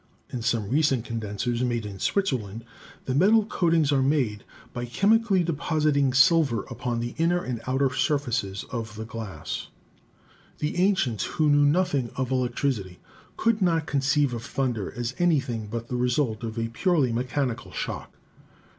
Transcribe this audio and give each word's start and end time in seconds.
In 0.31 0.41
some 0.41 0.67
recent 0.67 1.05
condensers, 1.05 1.63
made 1.63 1.85
in 1.85 1.99
Switzer 1.99 2.35
land, 2.37 2.63
the 3.05 3.13
metal 3.13 3.45
coatings 3.45 3.91
are 3.91 4.01
made 4.01 4.43
by 4.73 4.85
chemically 4.85 5.43
depositing 5.43 6.11
silver 6.11 6.63
upon 6.71 6.99
the 6.99 7.13
inner 7.19 7.43
and 7.43 7.61
outer 7.67 7.93
surfaces 7.93 8.65
of 8.71 8.95
the 8.95 9.05
glass. 9.05 9.67
The 10.57 10.75
ancients, 10.77 11.25
who 11.25 11.51
knew 11.51 11.67
nothing 11.67 12.09
of 12.15 12.31
electricity, 12.31 12.97
could 13.37 13.61
not 13.61 13.85
conceive 13.85 14.33
of 14.33 14.41
thunder 14.43 14.91
as 14.97 15.13
anything 15.19 15.67
but 15.67 15.87
the 15.87 15.95
result 15.97 16.41
of 16.43 16.57
a 16.57 16.69
purely 16.69 17.13
mechanical 17.13 17.71
shock. 17.71 18.11